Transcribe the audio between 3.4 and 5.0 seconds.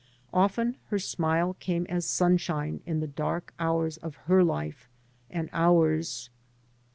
hours of her life